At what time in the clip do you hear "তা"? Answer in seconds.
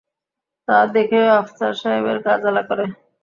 0.67-0.77